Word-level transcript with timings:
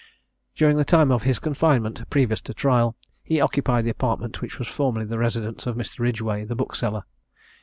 During 0.55 0.77
the 0.77 0.83
time 0.83 1.11
of 1.11 1.21
his 1.21 1.37
confinement, 1.37 2.09
previous 2.09 2.41
to 2.41 2.55
trial, 2.55 2.95
he 3.23 3.39
occupied 3.39 3.85
the 3.85 3.91
apartment 3.91 4.41
which 4.41 4.57
was 4.57 4.67
formerly 4.67 5.05
the 5.05 5.19
residence 5.19 5.67
of 5.67 5.75
Mr. 5.75 5.99
Ridgway, 5.99 6.43
the 6.43 6.55
bookseller. 6.55 7.03